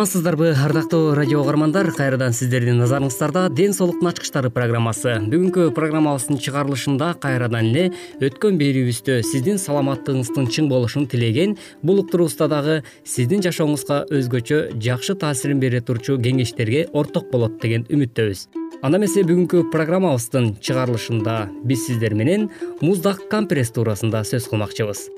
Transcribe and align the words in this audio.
амансыздарбы 0.00 0.54
ардактуу 0.56 1.14
радио 1.14 1.42
угармандар. 1.42 1.90
Кайрадан 1.92 2.32
сиздердин 2.32 2.78
назарыңыздарда 2.80 3.50
ден 3.52 3.74
соолуктун 3.76 4.08
ачкычтары 4.08 4.48
программасы. 4.48 5.18
Бүгүнкү 5.28 5.66
программабыздын 5.76 6.40
чыгарылышында 6.40 7.10
кайрадан 7.20 7.68
эле 7.68 7.90
өткөн 8.24 8.56
берүүбүздө 8.56 9.18
сиздин 9.28 9.60
саламаттыгыңыздын 9.60 10.48
чың 10.56 10.72
болушун 10.72 11.04
тилеген 11.04 11.58
бул 11.84 12.00
уктуруубузда 12.00 12.48
дагы 12.48 12.80
сиздин 13.04 13.44
жашооңузга 13.44 14.06
өзгөчө 14.08 14.80
жакшы 14.80 15.18
таасирин 15.20 15.60
бере 15.60 15.84
турчу 15.84 16.16
кеңештерге 16.16 16.86
орток 16.96 17.28
болот 17.28 17.60
деген 17.60 17.84
үмүттөбүз. 17.92 18.46
Анда 18.80 18.96
эмесе 18.96 19.26
бүгүнкү 19.28 19.66
программабыздын 19.68 20.54
чыгарылышында 20.64 21.42
биз 21.60 21.90
сиздер 21.90 22.16
менен 22.16 22.48
муздак 22.80 23.26
компресс 23.28 23.76
туурасында 23.76 24.24
сөз 24.24 24.48
кылмакчыбыз 24.48 25.10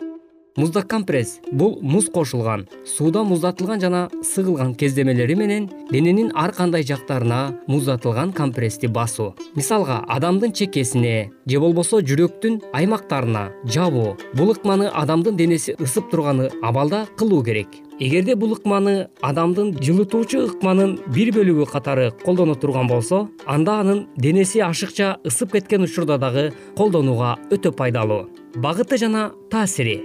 муздак 0.57 0.89
компресс. 0.89 1.41
Бул 1.51 1.79
муз 1.83 2.09
кошулган 2.11 2.67
сууда 2.85 3.23
муздатылган 3.25 3.81
жана 3.81 4.11
сыгылган 4.23 4.75
кездемелери 4.75 5.35
менен 5.35 5.71
дененин 5.91 6.33
ар 6.35 6.53
кандай 6.53 6.83
жактарына 6.83 7.59
муздатылган 7.67 8.33
компрессти 8.33 8.87
басуу. 8.87 9.35
Мисалга 9.55 10.05
адамдын 10.09 10.53
чекесине 10.53 11.31
же 11.47 11.61
болбосо 11.61 12.01
жүрөктүн 12.01 12.61
аймактарына 12.73 13.51
жабуу. 13.65 14.17
Бул 14.35 14.53
ыкманы 14.53 14.89
адамдын 14.89 15.37
денеси 15.37 15.77
ысып 15.79 16.11
турганы 16.11 16.51
абалда 16.63 17.07
кылуу 17.17 17.43
керек. 17.43 17.69
Эгерде 17.99 18.35
бул 18.35 18.53
ыкманы 18.53 19.09
адамдын 19.23 19.77
жылытуучу 19.79 20.47
ыкманын 20.49 20.99
бир 21.15 21.33
бөлүгү 21.37 21.69
катары 21.71 22.11
колдоно 22.25 22.55
турган 22.55 22.89
болсо 22.89 23.29
анда 23.47 23.79
анын 23.81 24.07
денеси 24.17 24.61
ашыкча 24.61 25.19
ысып 25.25 25.53
кеткен 25.53 25.87
учурда 25.87 26.19
дагы 26.19 26.53
колдонууга 26.77 27.37
өтө 27.51 27.73
пайдалуу. 27.73 28.27
Багыты 28.57 28.99
жана 28.99 29.31
таасири 29.51 30.03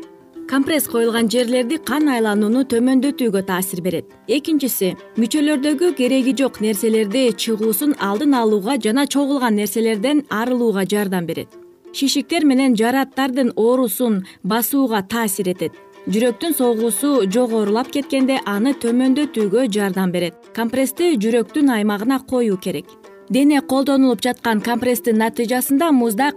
компресс 0.48 0.88
коюлган 0.88 1.28
жерлерди 1.30 1.78
кан 1.84 2.08
айланууну 2.10 2.64
төмөндөтүүгө 2.72 3.42
таасир 3.48 3.82
берет. 3.84 4.06
Экинчиси 4.28 4.94
мүчөлөрдөгү 5.20 5.92
кереги 6.00 6.34
жок 6.40 6.62
нерселерди 6.64 7.32
чыгуусун 7.44 7.96
алдын 8.00 8.36
алууга 8.42 8.78
жана 8.84 9.06
чогулган 9.08 9.58
нерселерден 9.60 10.24
арылууга 10.30 10.86
жардам 10.86 11.28
берет. 11.28 11.50
Шишиктер 11.94 12.46
менен 12.46 12.78
жараттардын 12.80 13.52
оорусун 13.56 14.24
басууга 14.44 15.02
таасир 15.04 15.52
этет. 15.52 15.74
Жүрөктүн 16.08 16.56
согуусу 16.56 17.28
жогорулап 17.28 17.92
кеткенде 17.92 18.40
аны 18.46 18.72
төмөндөтүүгө 18.84 19.68
жардам 19.68 20.16
берет. 20.16 20.40
Компрессти 20.56 21.18
жүрөктүн 21.20 21.74
аймагына 21.76 22.22
коюу 22.24 22.58
керек 22.58 22.88
дене 23.30 23.62
колдонулуп 23.62 24.22
жаткан 24.24 24.62
компресстин 24.62 25.18
натыйжасында 25.22 25.92
муздак 25.92 26.36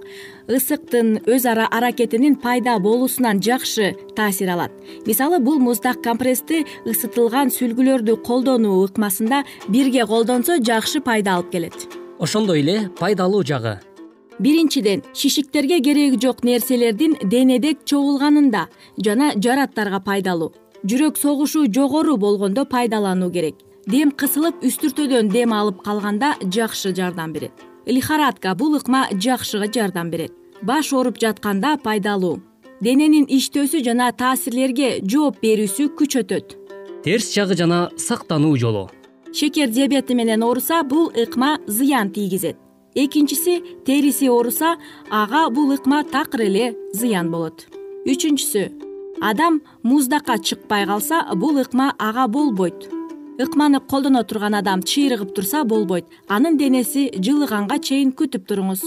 ысыктын 0.49 1.21
өз 1.27 1.47
ара 1.47 1.67
аракетинин 1.71 2.37
пайда 2.37 2.79
болуусунан 2.79 3.43
жакшы 3.43 3.95
таасир 4.17 4.51
алат. 4.51 4.73
Мисалы 5.07 5.39
бул 5.39 5.59
муздак 5.59 6.03
компрессти 6.03 6.65
ысытылган 6.85 7.53
сүлгүлөрдү 7.55 8.17
колдонуу 8.27 8.85
ыкмасында 8.87 9.45
бирге 9.69 10.07
колдонсо 10.07 10.59
жакшы 10.59 11.01
пайда 11.01 11.37
алып 11.37 11.51
келет. 11.53 11.77
Ошондой 12.19 12.61
эле 12.61 12.91
пайдалуу 12.99 13.45
жагы. 13.45 13.79
Биринчиден 14.39 15.03
шишиктерге 15.15 15.81
кереги 15.81 16.19
жок 16.21 16.43
нерселердин 16.45 17.17
денеде 17.23 17.77
чогулганында 17.85 18.67
жана 18.97 19.33
жараттарга 19.37 20.01
пайдалуу 20.01 20.53
жүрөк 20.85 21.19
согушу 21.21 21.67
жогору 21.69 22.17
болгондо 22.17 22.65
пайдалануу 22.65 23.31
керек 23.31 23.57
дем 23.91 24.13
кысылып 24.15 24.63
үстүртөдөн 24.67 25.31
дем 25.33 25.53
алып 25.57 25.81
калганда 25.83 26.35
жакшы 26.43 26.93
жардам 26.95 27.33
берет. 27.33 27.53
Лихорадка 27.87 28.55
бул 28.55 28.77
ыкма 28.79 29.09
жакшыга 29.11 29.67
жардам 29.73 30.11
берет. 30.11 30.33
Баш 30.63 30.93
ооруп 30.93 31.19
жатканда 31.19 31.77
пайдалуу. 31.83 32.41
Дененин 32.81 33.27
иштөөсү 33.27 33.83
жана 33.85 34.13
таасирлерге 34.13 35.01
жооп 35.03 35.41
берүүсү 35.43 35.89
күчөтөт. 35.99 36.55
Терс 37.05 37.33
жагы 37.35 37.57
жана 37.57 37.91
сактануу 37.97 38.57
жолу. 38.57 38.91
Шекер 39.33 39.69
диабети 39.69 40.15
менен 40.15 40.43
ооруса 40.43 40.83
бул 40.85 41.11
ыкма 41.11 41.59
зыян 41.67 42.11
тийгизет. 42.11 42.57
Экинчиси 42.95 43.63
териси 43.87 44.29
ооруса 44.29 44.77
ага 45.11 45.49
бул 45.51 45.75
ыкма 45.75 46.05
такыр 46.05 46.47
эле 46.47 46.77
зыян 46.93 47.31
болот. 47.31 47.67
Үчүнчүсү 48.07 48.71
адам 49.21 49.63
муздакка 49.83 50.39
чыкпай 50.39 50.87
калса 50.87 51.27
бул 51.35 51.59
ыкма 51.59 51.93
ага 51.99 52.29
болбойт 52.29 53.00
ыкманы 53.41 53.81
колдоно 53.81 54.23
турган 54.25 54.55
адам 54.55 54.83
чыйрыгып 54.83 55.35
турса 55.35 55.65
болбойт. 55.65 56.07
Анын 56.29 56.59
денеси 56.59 57.09
жылыганга 57.17 57.79
чейин 57.79 58.13
күтүп 58.13 58.45
туруңуз. 58.49 58.85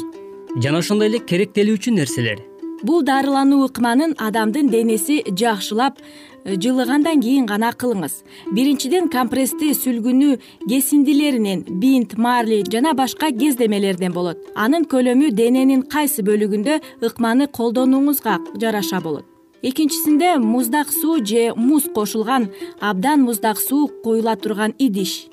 Жана 0.62 0.84
ошондой 0.84 1.10
эле 1.10 1.20
керектелүүчү 1.20 1.94
нерселер. 1.96 2.44
Бул 2.84 3.02
дарылануу 3.08 3.64
ыкманын 3.70 4.14
адамдын 4.20 4.70
денеси 4.70 5.24
жакшылап 5.40 5.98
э, 5.98 6.56
жылыгандан 6.60 7.22
кийин 7.24 7.46
гана 7.48 7.72
кылыңыз. 7.72 8.22
Биринчиден 8.52 9.10
компрессти 9.10 9.72
сүлгүнүү 9.74 10.38
кесиндилеринен 10.68 11.66
бинт 11.82 12.18
марли 12.18 12.62
жана 12.70 12.94
башка 12.94 13.32
кездемелерден 13.32 14.14
болот. 14.14 14.38
Анын 14.56 14.86
көлөмү 14.86 15.32
дененин 15.32 15.88
кайсы 15.88 16.22
бөлүгүндө 16.28 16.82
ыкманы 17.08 17.48
колдонууңузга 17.48 18.42
жараша 18.60 19.00
болот 19.02 19.33
экинчисинде 19.64 20.38
муздак 20.38 20.88
суу 20.92 21.26
же 21.26 21.54
муз 21.56 21.84
кошулган 21.96 22.44
абдан 22.80 23.20
муздак 23.22 23.58
суу 23.58 23.88
куюла 24.04 24.36
турган 24.36 24.74
идиш. 24.78 25.28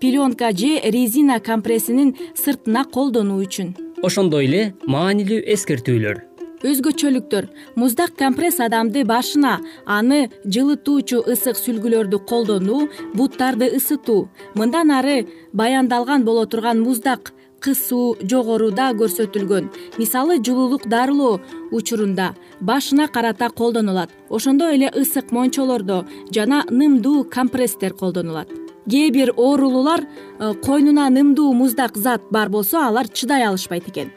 Пленка 0.00 0.52
же 0.56 0.80
резина 0.94 1.40
компрессинин 1.40 2.14
сыртына 2.34 2.84
колдонуу 2.84 3.42
үчүн. 3.44 3.74
Ошондой 4.02 4.46
эле 4.46 4.62
маанилүү 4.86 5.40
эскертүүлөр. 5.54 6.18
Өзгөчөлүктөр. 6.62 7.48
Муздак 7.74 8.14
компресс 8.14 8.60
адамды 8.62 9.02
башына 9.04 9.58
аны 9.86 10.30
жылытуучу 10.46 11.24
ысык 11.26 11.58
сүлгүлөрдү 11.58 12.22
колдонуу 12.30 12.88
буттарды 13.18 13.66
ысытуу 13.78 14.28
мындан 14.54 14.94
ары 14.94 15.26
баяндалган 15.52 16.22
боло 16.22 16.46
турган 16.46 16.82
муздак 16.86 17.32
кысуу 17.62 18.16
жогоруда 18.20 18.90
көрсөтүлгөн. 18.98 19.70
Мисалы 19.98 20.38
жылуулук 20.42 20.88
дарылоо 20.90 21.40
учурунда 21.70 22.34
башына 22.60 23.06
карата 23.08 23.48
колдонулат. 23.50 24.10
Ошондой 24.28 24.74
эле 24.76 24.90
ысык 24.90 25.30
мончолордо 25.30 26.04
жана 26.34 26.64
нымдуу 26.68 27.24
компресстер 27.24 27.94
колдонулат. 27.94 28.48
Кээ 28.90 29.10
бир 29.10 29.30
оорулуулар 29.36 30.02
э, 30.02 30.54
койнуна 30.54 31.08
нымдуу 31.08 31.52
муздак 31.52 31.96
зат 31.96 32.22
бар 32.30 32.48
болсо 32.48 32.86
алар 32.88 33.06
чыдай 33.08 33.44
алышпайт 33.46 33.88
экен. 33.88 34.10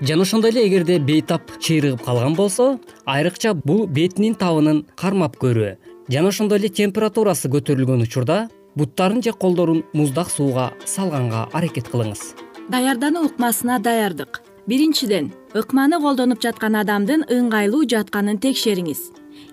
Жана 0.00 0.22
ошондой 0.22 0.50
эле 0.50 0.66
эгерде 0.66 0.98
бейтап 0.98 1.42
чыйрыгып 1.60 2.02
калган 2.04 2.34
болсо 2.34 2.80
айрыкча 3.06 3.54
бул 3.54 3.86
бетинин 3.86 4.34
табынын 4.34 4.86
кармап 4.96 5.38
көрүү. 5.38 5.76
Жана 6.08 6.28
ошондой 6.34 6.58
эле 6.58 6.68
температурасы 6.68 7.48
көтөрүлгөн 7.48 8.02
учурда 8.02 8.48
буттарын 8.74 9.22
же 9.22 9.32
колдорун 9.32 9.84
муздак 9.92 10.30
сууга 10.30 10.72
салганга 10.84 11.48
аракет 11.52 11.90
кылыңыз 11.90 12.47
даярдануу 12.68 13.26
ыкмасына 13.26 13.78
даярдык. 13.78 14.42
Биринчиден 14.66 15.32
ыкманы 15.54 16.00
колдонуп 16.00 16.42
жаткан 16.42 16.76
адамдын 16.76 17.24
ыңгайлуу 17.32 17.86
жатканын 17.88 18.38
текшериңиз. 18.42 19.00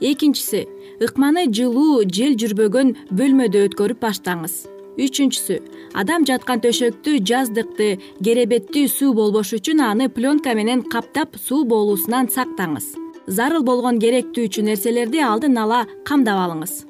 Экинчиси 0.02 0.66
ыкманы 1.00 1.48
жылуу 1.48 2.04
жел 2.12 2.36
жүрбөгөн 2.36 2.96
бөлмөдө 3.16 3.70
өткөрүп 3.70 4.02
баштаңыз. 4.04 4.66
Үчүнчүсү 5.00 5.60
адам 5.96 6.26
жаткан 6.28 6.62
төшөктү 6.64 7.20
жаздыкты 7.30 7.90
керебеттүү 8.24 8.88
суу 8.92 9.14
болбош 9.16 9.54
үчүн 9.58 9.84
аны 9.84 10.10
пленка 10.10 10.56
менен 10.56 10.84
каптап 10.84 11.40
суу 11.40 11.64
болуусунан 11.64 12.28
сактаңыз. 12.32 12.96
Зарыл 13.28 13.64
болгон 13.64 14.00
керектүүчү 14.00 14.68
нерселерди 14.68 15.24
алдын 15.24 15.58
ала 15.58 15.86
камдап 16.04 16.44
алыңыз. 16.46 16.84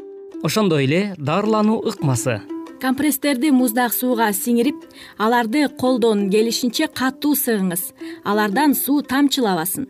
Ошондой 0.44 0.86
эле 0.86 1.16
дарылануу 1.18 1.82
ыкмасы 1.90 2.42
компресстерди 2.82 3.52
муздак 3.52 3.94
сууга 3.94 4.30
сиңирип 4.34 4.84
аларды 5.18 5.68
колдон 5.80 6.30
келишинче 6.32 6.88
катуу 6.88 7.36
сыгыңыз 7.36 7.92
алардан 8.24 8.76
суу 8.76 9.02
тамчылабасын. 9.02 9.88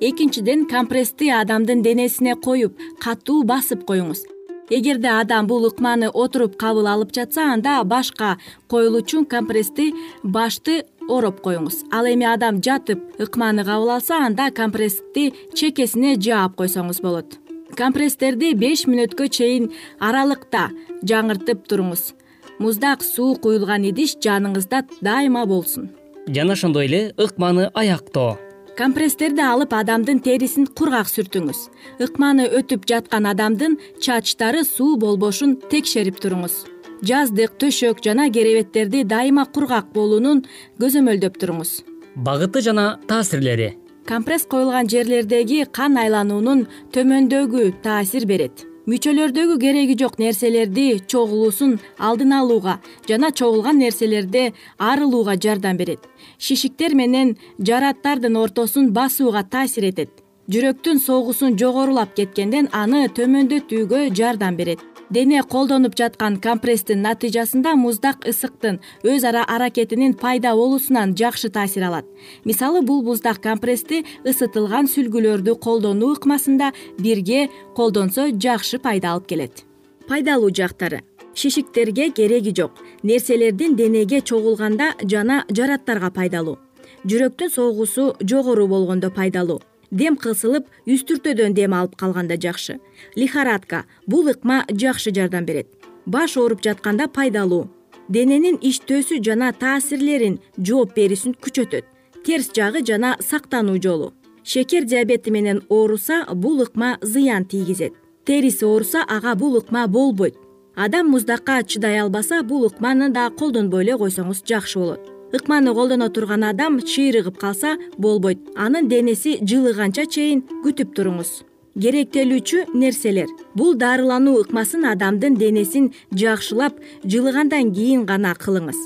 Экинчиден 0.00 0.66
компрессти 0.68 1.30
адамдын 1.30 1.82
денесине 1.82 2.34
коюп 2.36 2.76
катуу 3.00 3.44
басып 3.44 3.86
коюңуз. 3.88 4.24
Эгерде 4.68 5.08
адам 5.08 5.46
бул 5.46 5.64
ыкманы 5.68 6.10
отуруп 6.10 6.56
кабыл 6.58 6.88
алып 6.90 7.14
жатса 7.14 7.52
анда 7.52 7.82
башка 7.84 8.36
коюлуучу 8.68 9.24
компрессти 9.24 9.92
башты 10.22 10.84
ороп 11.08 11.40
коюңуз. 11.40 11.84
Ал 11.92 12.06
эми 12.10 12.26
адам 12.26 12.60
жатып 12.60 13.00
ыкманы 13.22 13.64
кабыл 13.64 13.96
алса 13.96 14.20
анда 14.26 14.50
компрессти 14.50 15.32
чекесине 15.54 16.16
жаап 16.20 16.56
койсоңуз 16.58 17.00
болот. 17.00 17.38
Компресстерди 17.76 18.54
беш 18.54 18.86
мүнөткө 18.90 19.28
чейин 19.28 19.72
аралыкта 20.00 20.70
жаңыртып 21.02 21.66
туруңуз 21.68 22.12
муздак 22.58 23.02
суу 23.02 23.36
куюлган 23.36 23.84
идиш 23.90 24.16
жаныңызда 24.16 24.84
дайыма 25.00 25.46
болсун. 25.46 25.90
Жана 26.26 26.52
ошондой 26.52 26.86
эле 26.86 27.14
ыкманы 27.16 27.70
аяктоо 27.74 28.38
компресстерди 28.76 29.40
алып 29.40 29.72
адамдын 29.72 30.20
терисин 30.20 30.66
кургак 30.66 31.08
сүртүңүз. 31.08 31.60
Ыкманы 32.04 32.46
өтүп 32.58 32.84
жаткан 32.90 33.26
адамдын 33.30 33.78
чачтары 34.04 34.64
суу 34.68 34.96
болбошун 35.00 35.56
текшерип 35.70 36.20
туруңуз. 36.20 36.66
Жаздык 37.06 37.56
төшөк 37.60 38.04
жана 38.04 38.28
керебеттерди 38.30 39.02
дайыма 39.04 39.46
кургак 39.46 39.92
болуунун 39.96 40.44
көзөмөлдөп 40.80 41.40
туруңуз. 41.40 41.82
Багыты 42.16 42.60
жана 42.60 42.98
таасирлери. 43.08 43.76
Компресс 44.06 44.46
коюлган 44.46 44.88
жерлердеги 44.88 45.64
кан 45.72 45.96
айлануунун 45.98 46.66
төмөндөгү 46.92 47.72
таасир 47.82 48.26
берет 48.28 48.66
мүчөлөрдөгү 48.86 49.56
кереги 49.58 49.96
жок 49.98 50.18
нерселерди 50.22 50.86
чогулуусун 51.10 51.72
алдын 52.08 52.34
алууга 52.38 52.76
жана 53.08 53.32
чогулган 53.40 53.80
нерселерде 53.82 54.52
арылууга 54.78 55.34
жардам 55.44 55.76
берет. 55.76 56.00
Шишиктер 56.38 56.94
менен 56.94 57.36
жараттардын 57.58 58.36
ортосун 58.36 58.92
басууга 58.92 59.42
таасир 59.42 59.90
этет. 59.90 60.10
Жүрөктүн 60.46 61.02
согуусун 61.02 61.58
жогорулап 61.58 62.14
кеткенден 62.14 62.70
аны 62.72 63.08
төмөндөтүүгө 63.16 64.04
жардам 64.14 64.54
берет 64.56 64.84
дене 65.10 65.42
колдонуп 65.42 65.94
жаткан 65.96 66.38
компресстин 66.40 67.02
натыйжасында 67.02 67.74
муздак 67.76 68.26
ысыктын 68.26 68.80
өз 69.04 69.24
ара 69.28 69.44
аракетинин 69.44 70.14
пайда 70.14 70.54
болуусунан 70.54 71.14
жакшы 71.16 71.48
таасир 71.48 71.84
алат. 71.84 72.06
Мисалы 72.44 72.82
бул 72.82 73.02
муздак 73.02 73.40
компрессти 73.42 74.04
ысытылган 74.24 74.90
сүлгүлөрдү 74.90 75.56
колдонуу 75.60 76.14
ыкмасында 76.16 76.72
бирге 76.98 77.48
колдонсо 77.76 78.30
жакшы 78.32 78.78
пайда 78.78 79.12
алып 79.14 79.26
келет. 79.26 79.64
Пайдалуу 80.08 80.50
жактары. 80.50 81.02
Шишиктерге 81.34 82.10
кереги 82.10 82.54
жок. 82.56 82.72
Нерселердин 83.02 83.76
денеге 83.76 84.20
чогулганда 84.20 84.94
жана 85.02 85.44
жараттарга 85.50 86.10
пайдалуу. 86.10 86.58
Жүрөктүн 87.04 87.50
согуусу 87.50 88.14
жогору 88.20 88.66
болгондо 88.66 89.10
пайдалуу 89.10 89.60
дем 89.96 90.16
кысылып 90.20 90.68
үстүртөдөн 90.86 91.54
дем 91.56 91.74
алып 91.74 91.96
калганда 91.96 92.36
жакшы. 92.36 92.78
Лихорадка 93.16 93.84
бул 94.06 94.28
ыкма 94.28 94.64
жакшы 94.68 95.12
жардам 95.14 95.46
берет. 95.46 95.68
Баш 96.06 96.36
ооруп 96.36 96.62
жатканда 96.62 97.08
пайдалуу. 97.08 97.70
Дененин 98.08 98.58
иштөөсү 98.62 99.22
жана 99.24 99.52
таасирлерин 99.52 100.38
жооп 100.58 100.94
берүүсүн 100.98 101.34
күчөтөт. 101.42 101.88
Терс 102.24 102.52
жагы 102.54 102.84
жана 102.86 103.16
сактануу 103.20 103.80
жолу. 103.82 104.12
Шекер 104.44 104.84
диабети 104.84 105.30
менен 105.30 105.62
ооруса 105.68 106.24
бул 106.34 106.62
ыкма 106.62 106.98
зыян 107.02 107.44
тийгизет. 107.44 107.94
Териси 108.24 108.64
ооруса 108.64 109.02
ага 109.08 109.34
бул 109.34 109.56
ыкма 109.58 109.86
болбойт. 109.88 110.36
Адам 110.76 111.10
муздакка 111.10 111.62
чыдай 111.64 111.98
албаса 111.98 112.42
бул 112.42 112.66
ыкманы 112.66 113.08
да 113.10 113.30
колдонбой 113.30 113.82
эле 113.84 113.96
койсоңуз 113.96 114.44
жакшы 114.44 114.78
болот 114.78 115.15
ыкманы 115.36 115.74
колдоно 115.74 116.08
турган 116.10 116.44
адам 116.44 116.80
чыйрыгып 116.80 117.36
калса 117.38 117.76
болбойт. 117.98 118.38
Анын 118.56 118.88
денеси 118.88 119.38
жылыганча 119.42 120.06
чейин 120.06 120.42
күтүп 120.64 120.94
туруңуз. 120.96 121.42
Керектелүүчү 121.76 122.72
нерселер. 122.74 123.28
Бул 123.54 123.74
дарылануу 123.76 124.40
ыкмасын 124.40 124.86
адамдын 124.88 125.36
денесин 125.36 125.90
жакшылап 126.12 126.78
жылыгандан 127.04 127.74
кийин 127.76 128.06
гана 128.08 128.32
кылыңыз. 128.32 128.78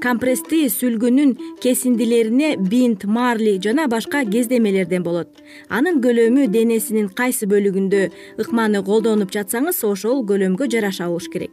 Компрессти 0.00 0.66
сүлгүнүн 0.68 1.34
кесиндилерине 1.60 2.56
бинт 2.56 3.04
марли 3.04 3.58
жана 3.62 3.86
башка 3.88 4.24
кездемелерден 4.24 5.04
болот. 5.04 5.28
Анын 5.68 6.00
көлөмү 6.04 6.48
денесинин 6.52 7.08
кайсы 7.08 7.48
бөлүгүндө 7.48 8.08
ыкманы 8.40 8.82
колдонуп 8.84 9.32
жатсаңыз 9.32 9.84
ошол 9.88 10.24
көлөмгө 10.28 10.68
жараша 10.72 11.08
болуш 11.08 11.28
керек. 11.32 11.52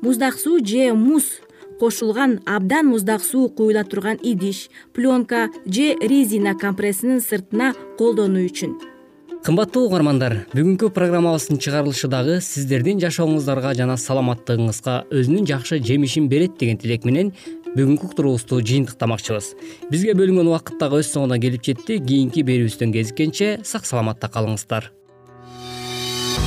Муздак 0.00 0.38
суу 0.38 0.58
же 0.64 0.92
муз 0.94 1.40
кошулган 1.84 2.40
абдан 2.46 2.86
муздак 2.86 3.20
суу 3.20 3.50
куюла 3.50 3.84
турган 3.84 4.18
идиш 4.22 4.70
пленка 4.94 5.50
же 5.66 5.94
резина 6.00 6.54
компрессинин 6.56 7.20
сыртына 7.20 7.74
колдонуу 7.98 8.46
үчүн. 8.48 8.72
Кымбаттуу 9.44 9.82
угармандар 9.90 10.46
бүгүнкү 10.54 10.88
программабыздын 10.96 11.60
чыгарылышы 11.60 12.08
дагы 12.08 12.38
сиздердин 12.40 13.02
жашооңуздарга 13.04 13.74
жана 13.76 13.98
саламаттыгыңызга 14.00 14.96
өзүнүн 15.12 15.44
жакшы 15.52 15.82
жемишин 15.84 16.30
берет 16.32 16.56
деген 16.56 16.80
тилек 16.80 17.04
менен 17.04 17.34
бүгүнкү 17.76 18.08
уктуруубузду 18.08 18.64
жыйынтыктамакчыбыз. 18.64 19.52
Бизге 19.92 20.16
бөлүнгөн 20.16 20.48
убакыт 20.48 20.80
дагы 20.80 21.04
өз 21.04 21.12
соңуна 21.12 21.36
келип 21.36 21.68
жетти 21.68 22.00
кийинки 22.00 22.48
берүүбүздөн 22.48 22.96
кезиккенче 22.96 23.58
сак 23.60 23.84
саламатта 23.84 24.32
калыңыздар 24.32 24.88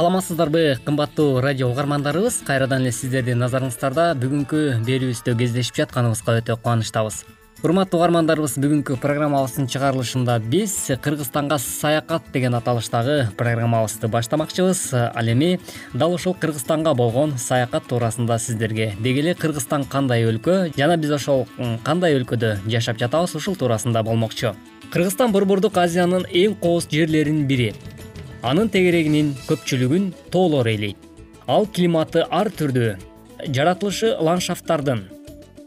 саламатсыздарбы 0.00 0.78
кымбаттуу 0.82 1.42
радио 1.42 1.68
угармандарыбыз. 1.68 2.38
Кайрадан 2.46 2.86
эле 2.86 2.90
сиздердин 2.90 3.36
назарыңыздарда 3.42 4.14
бүгүнкү 4.16 4.60
берүүбүздө 4.86 5.34
кездешип 5.36 5.76
жатканыбызга 5.76 6.38
өтө 6.40 6.56
кубанычтабыз. 6.56 7.18
Урматтуу 7.60 8.00
угармандарыбыз 8.00 8.54
бүгүнкү 8.64 8.96
программабыздын 9.02 9.68
чыгарылышында 9.68 10.38
биз 10.40 10.78
кыргызстанга 11.04 11.58
саякат 11.60 12.32
деген 12.32 12.56
аталыштагы 12.56 13.28
программабызды 13.36 14.08
баштамакчыбыз. 14.08 14.86
Ал 15.12 15.32
эми 15.34 15.60
дал 15.92 16.16
ушул 16.16 16.32
кыргызстанга 16.32 16.94
болгон 16.94 17.36
саякат 17.36 17.84
туурасында 17.92 18.38
сиздерге. 18.38 18.94
Деги 19.04 19.20
эле 19.20 19.34
кыргызстан 19.34 19.84
кандай 19.84 20.24
өлкө 20.24 20.72
жана 20.80 20.96
биз 20.96 21.12
ошол 21.20 21.44
кандай 21.84 22.16
өлкөдө 22.16 22.56
жашап 22.64 22.96
жатабыз 22.96 23.36
ушул 23.36 23.52
туурасында 23.52 24.02
болмокчу. 24.02 24.56
Кыргызстан 24.90 25.30
борбордук 25.30 25.76
азиянын 25.76 26.24
эң 26.32 26.56
кооз 26.56 26.88
жерлеринин 26.88 27.44
бири 27.46 27.74
анын 28.42 28.70
тегерегинин 28.72 29.34
көпчүлүгүн 29.48 30.10
тоолор 30.32 30.68
ээлейт 30.70 31.08
ал 31.50 31.66
климаты 31.68 32.22
ар 32.30 32.48
түрдүү 32.48 32.92
жаратылышы 33.52 34.14
ландшафттардын 34.20 35.02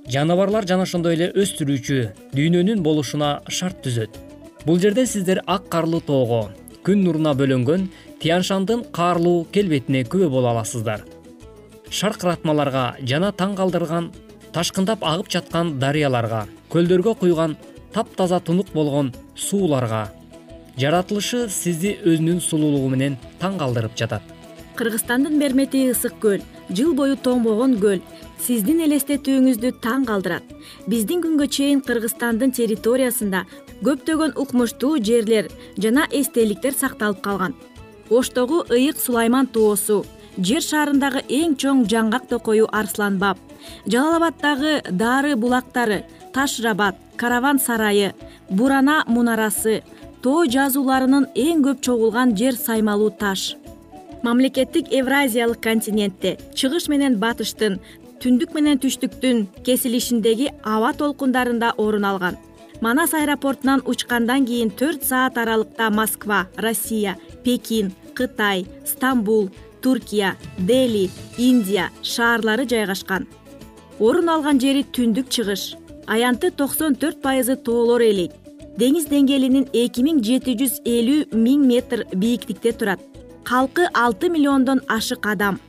жаныбарлар 0.09 0.65
жана 0.67 0.87
ошондой 0.87 1.15
эле 1.17 1.29
өстүрүүчү 1.37 1.99
дүйнөнүн 2.33 2.81
болушуна 2.83 3.41
шарт 3.47 3.83
түзөт. 3.85 4.17
Бул 4.65 4.79
жерден 4.79 5.07
сиздер 5.07 5.43
ак 5.47 5.69
карлуу 5.69 6.01
тоого 6.01 6.49
күн 6.83 7.03
нуруна 7.05 7.33
бөлөнгөн 7.37 7.87
тянь-шандын 8.23 8.83
каарлуу 8.91 9.45
келбетине 9.53 10.03
күбө 10.03 10.29
боло 10.33 10.51
аласыздар. 10.51 11.05
Шаркыратмаларга 11.89 12.95
жана 13.05 13.31
таң 13.31 13.55
калтырган 13.59 14.11
ташкындап 14.53 15.05
агып 15.05 15.29
жаткан 15.31 15.77
дарыяларга 15.79 16.47
көлдөргө 16.73 17.15
куйган 17.21 17.55
таптаза 17.93 18.39
тунук 18.39 18.73
болгон 18.73 19.13
сууларга 19.35 20.09
жаратылышы 20.79 21.47
сизди 21.49 21.97
өзүнүн 22.03 22.39
сулуулугу 22.41 22.89
менен 22.93 23.17
таң 23.41 23.59
калтырып 23.61 23.97
жатат. 23.99 24.23
Кыргызстандын 24.77 25.37
мермети 25.37 25.83
ысык 25.91 26.17
көл 26.21 26.41
жыл 26.69 26.93
бою 26.97 27.17
тоңбогон 27.17 27.77
көл. 27.81 28.01
Сиздин 28.43 28.81
элестетүүңүздү 28.83 29.75
таң 29.83 30.07
калтырат 30.09 30.49
биздин 30.89 31.21
күнгө 31.23 31.47
чейин 31.47 31.83
кыргызстандын 31.85 32.51
территориясында 32.57 33.45
көптөгөн 33.85 34.33
укмуштуу 34.41 34.97
жерлер 35.09 35.47
жана 35.77 36.07
эстеликтер 36.11 36.73
сакталып 36.73 37.21
калган. 37.21 37.53
Оштогу 38.09 38.65
ыйык 38.69 38.99
сулайман 38.99 39.47
тоосу 39.47 40.03
жер 40.37 40.63
шарындагы 40.65 41.21
эң 41.29 41.55
чоң 41.61 41.83
жаңгак 41.89 42.27
токою 42.29 42.67
арслан 42.71 43.19
баб 43.21 43.37
жалал 43.85 44.17
абаддагы 44.17 44.81
дары 44.89 45.35
булактары 45.37 46.03
таш 46.33 46.59
рабат 46.65 46.97
караван 47.17 47.59
сарайы 47.59 48.13
бурана 48.49 49.03
мунарасы 49.07 49.83
тоо 50.23 50.45
жазууларынын 50.47 51.25
эң 51.35 51.65
көп 51.65 51.81
чогулган 51.83 52.31
жер 52.39 52.55
саймалуу 52.55 53.09
таш. 53.19 53.57
Мамлекеттик 54.23 54.87
евразиялык 54.95 55.59
континентте 55.65 56.37
чыгыш 56.55 56.87
менен 56.87 57.17
батыштын 57.19 57.75
түндүк 58.23 58.53
менен 58.55 58.79
түштүктүн 58.79 59.41
кесилишиндеги 59.67 60.47
аба 60.63 60.93
толкундарында 61.01 61.73
орун 61.77 62.07
алган. 62.07 62.37
Манас 62.79 63.13
аэропортунан 63.19 63.83
учкандан 63.85 64.45
кийин 64.47 64.71
төрт 64.71 65.03
саат 65.03 65.37
аралыкта 65.37 65.89
москва 65.89 66.47
россия 66.55 67.17
пекин 67.43 67.91
кытай 68.15 68.65
стамбул 68.85 69.49
туркия 69.81 70.37
дели 70.57 71.09
индия 71.37 71.89
шаарлары 72.01 72.63
жайгашкан. 72.65 73.27
Орун 73.99 74.29
алган 74.29 74.59
жери 74.59 74.85
түндүк 74.85 75.27
чыгыш. 75.27 75.75
Аянты 76.07 76.51
токсон 76.51 76.95
төрт 76.95 77.21
пайызы 77.21 77.55
тоолор 77.55 78.01
ээлейт 78.01 78.42
деңиз 78.79 79.05
деңгээлинин 79.11 79.67
эки 79.77 80.03
миң 80.05 80.21
жети 80.25 80.55
жүз 80.57 80.79
элүү 80.89 81.27
миң 81.37 81.65
метр 81.67 82.05
бийиктикте 82.13 82.71
турат. 82.73 82.99
Калкы 83.43 83.85
алты 83.93 84.29
миллиондон 84.33 84.81
ашык 84.87 85.27
адам. 85.27 85.59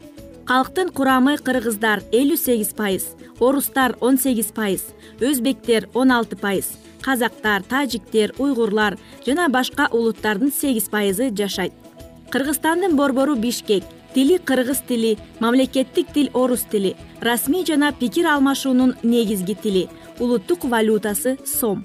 Калктын 0.48 0.90
курамы 0.92 1.36
кыргыздар 1.36 2.02
элүү 2.12 2.36
сегиз 2.36 2.72
пайыз 2.76 3.06
орустар 3.40 3.96
он 4.00 4.18
сегиз 4.18 4.52
пайыз 4.56 4.84
өзбектер 5.20 5.88
он 5.94 6.12
алты 6.12 6.36
пайыз 6.36 6.70
казактар 7.00 7.62
тажиктер 7.62 8.34
уйгурлар 8.38 8.98
жана 9.26 9.48
башка 9.48 9.88
улуттардын 9.92 10.52
сегиз 10.52 10.88
пайызы 10.88 11.30
жашайт. 11.30 11.72
Кыргызстандын 12.30 12.96
борбору 12.96 13.36
бишкек 13.36 13.84
тили 14.14 14.38
кыргыз 14.38 14.80
тили 14.88 15.18
мамлекеттик 15.40 16.12
тил 16.12 16.30
орус 16.32 16.62
тили 16.70 16.96
расмий 17.20 17.64
жана 17.66 17.92
пикир 17.92 18.26
алмашуунун 18.26 18.94
негизги 19.02 19.54
тили 19.54 19.88
улуттук 20.18 20.64
валютасы 20.64 21.38
сом 21.44 21.84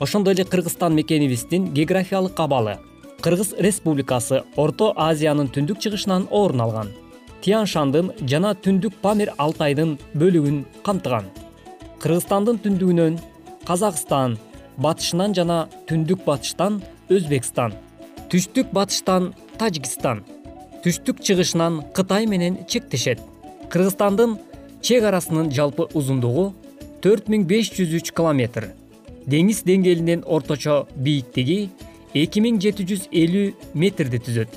ошондой 0.00 0.34
эле 0.34 0.44
кыргызстан 0.44 0.94
мекенибиздин 0.94 1.72
географиялык 1.74 2.40
абалы. 2.40 2.78
Кыргыз 3.20 3.54
республикасы 3.58 4.42
орто 4.56 4.94
азиянын 4.96 5.48
түндүк 5.54 5.78
чыгышынан 5.78 6.26
орун 6.30 6.60
алган. 6.60 6.88
Тиан 7.42 7.66
шандын 7.66 8.12
жана 8.20 8.54
түндүк 8.54 8.96
памир 9.02 9.34
алтайдын 9.36 9.98
бөлүгүн 10.14 10.64
камтыган. 10.84 11.28
Кыргызстандын 12.00 12.62
түндүгүнөн 12.64 13.20
казакстан 13.68 14.38
батышынан 14.78 15.36
жана 15.36 15.68
түндүк 15.88 16.24
батыштан 16.24 16.80
өзбекстан 17.12 17.76
түштүк 18.32 18.72
батыштан 18.72 19.34
тажикстан 19.60 20.24
түштүк 20.84 21.20
чыгышынан 21.20 21.82
кытай 21.92 22.24
менен 22.26 22.64
чектешет. 22.66 23.20
Кыргызстандын 23.68 24.38
чек 24.80 25.04
арасынын 25.04 25.52
жалпы 25.52 25.90
узундугу 25.92 26.54
төрт 27.04 27.28
миң 27.28 27.44
беш 27.44 27.74
жүз 27.76 27.98
үч 28.00 28.14
километр 28.16 28.72
деңиз 29.26 29.62
деңгээлинен 29.66 30.24
орточо 30.26 30.86
бийиктиги 30.96 31.68
эки 32.14 32.40
миң 32.40 32.58
жети 32.62 32.86
жүз 32.88 33.08
элүү 33.12 33.52
метрди 33.74 34.18
түзөт. 34.18 34.50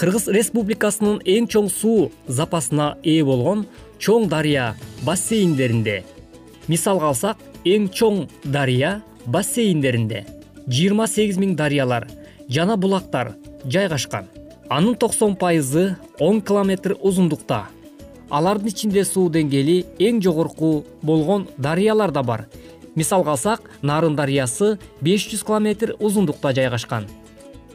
Кыргыз 0.00 0.30
республикасынын 0.32 1.20
эң 1.28 1.46
чоң 1.50 1.68
суу 1.68 2.10
запасына 2.26 2.94
ээ 3.04 3.24
болгон 3.28 3.66
чоң 4.00 4.28
дарыя 4.32 4.72
бассейндеринде 5.04 6.00
мисалга 6.68 7.10
алсак 7.10 7.42
эң 7.68 7.90
чоң 7.92 8.22
дарыя 8.44 9.00
бассейндеринде 9.26 10.24
жыйырма 10.66 11.08
сегиз 11.10 11.36
миң 11.42 11.56
дарыялар 11.58 12.08
жана 12.48 12.76
булактар 12.76 13.34
жайгашкан. 13.64 14.28
Анын 14.70 14.94
токсон 14.94 15.34
пайызы 15.36 15.96
он 16.20 16.40
километр 16.40 16.96
узундукта. 17.00 17.66
Алардын 18.30 18.70
ичинде 18.70 19.04
суу 19.04 19.28
деңгээли 19.28 19.82
эң 19.98 20.20
жогорку 20.22 20.84
болгон 21.02 21.48
дарыялар 21.58 22.12
да 22.14 22.22
бар 22.22 22.46
мисалга 22.94 23.32
алсак 23.36 23.70
нарын 23.82 24.16
дарыясы 24.16 24.78
беш 25.00 25.28
жүз 25.30 25.44
километр 25.46 25.94
узундукта 25.98 26.52
жайгашкан. 26.56 27.06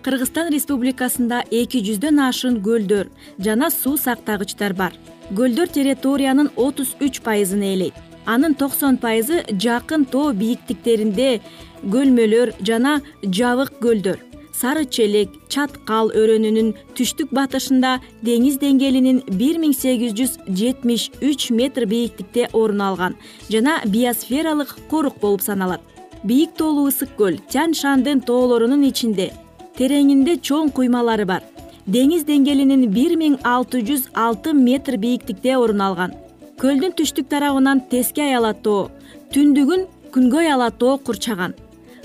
Кыргызстан 0.05 0.51
республикасында 0.53 1.41
эки 1.50 1.81
жүздөн 1.81 2.22
ашык 2.27 2.60
көлдөр 2.65 3.07
жана 3.39 3.72
суу 3.74 3.98
сактагычтар 3.98 4.74
бар. 4.74 4.93
Көлдөр 5.34 5.72
территориянын 5.74 6.51
отуз 6.55 6.93
үч 7.01 7.22
пайызын 7.25 7.63
ээлейт. 7.65 7.98
Анын 8.25 8.53
токсон 8.53 8.98
пайызы 8.98 9.43
жакын 9.50 10.05
тоо 10.05 10.34
бийиктиктеринде 10.34 11.41
көлмөлөр 11.81 12.53
жана 12.62 13.01
жабык 13.24 13.77
көлдөр 13.81 14.22
сары 14.55 14.85
челек 14.95 15.33
чаткал 15.51 16.12
өрөөнүнүн 16.15 16.71
түштүк 16.97 17.31
батышында 17.35 17.97
деңиз 18.25 18.59
деңгээлинин 18.62 19.21
бир 19.39 19.59
миң 19.59 19.74
сегиз 19.75 20.15
жүз 20.19 20.38
жетимиш 20.47 21.09
үч 21.29 21.50
метр 21.59 21.85
бийиктикте 21.91 22.47
орун 22.53 22.83
алган 22.88 23.17
жана 23.50 23.81
биосфералык 23.85 24.75
корук 24.89 25.19
болуп 25.21 25.41
саналат. 25.41 25.81
Бийик 26.24 26.55
тоолуу 26.57 26.88
ысык 26.89 27.12
көл 27.17 27.39
тянь 27.51 27.75
шандын 27.75 28.21
тоолорунун 28.21 28.85
ичинде. 28.88 29.31
Тереңинде 29.77 30.39
чоң 30.39 30.71
куймалары 30.71 31.25
бар. 31.25 31.43
Деңиз 31.85 32.24
деңгээлинин 32.25 32.88
бир 32.95 33.17
миң 33.19 33.41
алты 33.43 33.83
жүз 33.85 34.07
алты 34.13 34.53
метр 34.53 34.97
бийиктикте 34.97 35.57
орун 35.57 35.83
алган. 35.85 36.15
Көлдүн 36.57 36.95
түштүк 36.95 37.27
тарабынан 37.29 37.83
тескей 37.91 38.31
ала 38.33 38.53
тоо 38.53 38.88
түндүгүн 39.35 39.81
күнгөй 40.15 40.47
ала 40.47 40.69
тоо 40.71 40.95
курчаган 40.97 41.53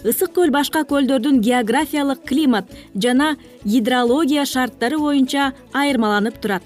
ысык 0.04 0.32
көл 0.36 0.50
башка 0.50 0.84
көлдөрдүн 0.88 1.40
географиялык 1.40 2.24
климат 2.24 2.70
жана 2.94 3.36
гидрология 3.64 4.44
шарттары 4.44 4.98
боюнча 4.98 5.52
айырмаланып 5.72 6.40
турат. 6.40 6.62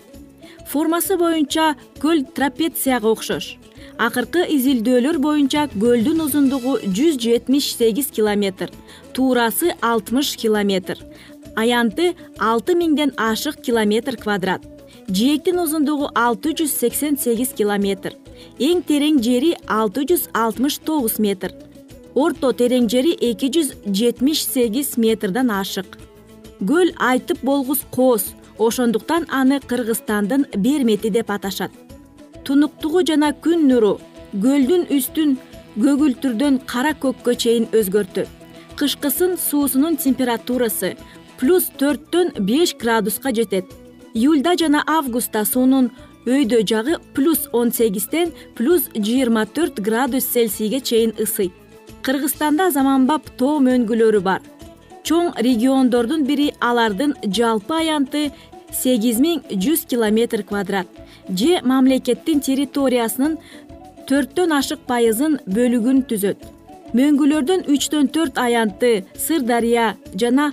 Формасы 0.69 1.17
боюнча 1.17 1.75
көл 2.01 2.25
трапецияга 2.25 3.11
окшош. 3.11 3.57
Акыркы 3.99 4.47
изилдөөлөр 4.57 5.19
боюнча 5.19 5.69
көлдүн 5.75 6.25
узундугу 6.27 6.79
жүз 6.83 7.19
жетимиш 7.23 7.75
сегиз 7.77 8.09
километр 8.11 8.73
туурасы 9.15 9.71
алтымыш 9.81 10.35
километр 10.37 10.99
аянты 11.55 12.15
алты 12.43 12.75
миңден 12.75 13.13
ашык 13.17 13.61
километр 13.63 14.17
квадрат 14.19 14.65
жээктин 15.09 15.61
узундугу 15.63 16.11
алты 16.19 16.55
жүз 16.59 16.75
сексен 16.81 17.19
сегиз 17.21 17.55
километр 17.55 18.17
эң 18.59 18.83
терең 18.89 19.21
жери 19.23 19.55
алты 19.79 20.07
жүз 20.11 20.27
алтымыш 20.35 20.81
тогуз 20.89 21.21
метр 21.23 21.55
орто 22.15 22.53
терең 22.53 22.89
жери 22.91 23.15
эки 23.31 23.51
жүз 23.55 23.73
жетимиш 23.87 24.45
сегиз 24.47 24.95
метрден 24.97 25.51
ашык. 25.51 25.99
Көл 26.61 26.93
айтып 27.11 27.43
болгус 27.43 27.83
кооз 27.91 28.31
ошондуктан 28.59 29.27
аны 29.31 29.61
кыргызстандын 29.61 30.47
бермети 30.57 31.11
деп 31.11 31.31
аташат. 31.31 31.73
Тунуктугу 32.45 33.03
жана 33.07 33.33
күн 33.33 33.67
нуру 33.69 33.99
көлдүн 34.33 34.87
үстүн 34.95 35.37
көгүлтүрдөн 35.75 36.61
кара 36.71 36.95
көккө 37.03 37.35
чейин 37.35 37.67
өзгөртөт 37.73 38.29
кышкысын 38.79 39.37
суусунун 39.39 39.97
температурасы 39.97 40.95
плюс 41.39 41.71
төрттөн 41.79 42.35
беш 42.39 42.75
градуска 42.79 43.35
жетет. 43.35 43.67
Июлда 44.15 44.55
жана 44.59 44.85
августта 44.87 45.45
суунун 45.45 45.91
өйдө 46.27 46.63
жагы 46.67 46.99
плюс 47.15 47.49
он 47.53 47.73
сегизден 47.73 48.33
плюс 48.55 48.89
жыйырма 48.95 49.47
төрт 49.47 49.81
градус 49.81 50.25
цельсийге 50.25 50.81
чейин 50.81 51.15
ысыйт 51.19 51.53
кыргызстанда 52.05 52.69
заманбап 52.71 53.31
тоо 53.41 53.61
мөңгүлөрү 53.65 54.21
бар. 54.25 54.43
Чоң 55.09 55.31
региондордун 55.47 56.25
бири 56.29 56.51
алардын 56.61 57.15
жалпы 57.39 57.79
аянты 57.81 58.25
сегиз 58.73 59.21
миң 59.25 59.41
жүз 59.65 59.87
километр 59.89 60.43
квадрат 60.49 61.01
же 61.41 61.61
мамлекеттин 61.71 62.43
территориясынын 62.45 63.39
төрттөн 64.09 64.53
ашык 64.59 64.85
пайызын 64.91 65.39
бөлүгүн 65.57 66.05
түзөт. 66.11 66.45
Мөңгүлөрдүн 66.95 67.65
үчтөн 67.73 68.13
төрт 68.15 68.37
аянты 68.39 68.93
сыр 69.17 69.43
дарыя 69.49 69.95
жана 70.15 70.53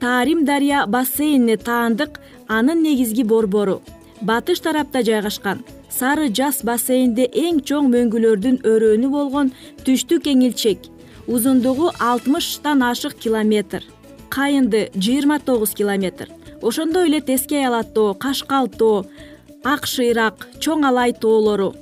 таарим 0.00 0.44
дарыя 0.46 0.86
бассейнине 0.86 1.56
таандык 1.56 2.20
анын 2.48 2.82
негизги 2.82 3.22
борбору 3.22 3.80
батыш 4.20 4.60
тарапта 4.60 5.02
жайгашкан 5.02 5.64
сары 5.98 6.28
жаз 6.38 6.60
бассейнде 6.66 7.24
эң 7.32 7.62
чоң 7.68 7.88
мөңгүлөрдүн 7.94 8.60
өрөөнү 8.68 9.08
болгон 9.12 9.52
түштүк 9.86 10.28
эңилчек 10.32 10.90
узундугу 11.26 11.90
алтымыштан 11.98 12.82
ашык 12.82 13.16
километр. 13.18 13.82
Кайынды 14.30 14.90
жыйырма 14.94 15.38
тогуз 15.40 15.70
километр. 15.74 16.28
Ошондой 16.62 17.08
эле 17.08 17.20
тескей 17.20 17.66
ала 17.66 17.82
тоо 17.82 18.14
кашкал 18.14 18.68
тоо 18.68 19.06
ак 19.64 19.86
шыйрак 19.86 20.46
чоң 20.60 20.86
алай 20.86 21.12
тоолору. 21.12 21.74